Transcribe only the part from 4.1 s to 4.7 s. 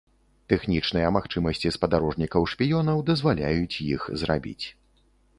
зрабіць.